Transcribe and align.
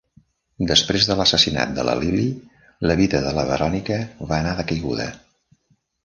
Després 0.69 1.03
de 1.09 1.17
l'assassinat 1.17 1.75
de 1.75 1.83
la 1.89 1.93
Lilly, 1.99 2.25
la 2.91 2.95
vida 3.01 3.21
de 3.25 3.33
la 3.39 3.43
Veronica 3.49 3.97
va 4.33 4.39
anar 4.39 4.55
de 4.61 4.65
caiguda. 4.73 5.07